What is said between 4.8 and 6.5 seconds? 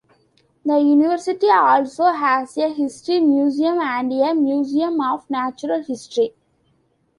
of natural history.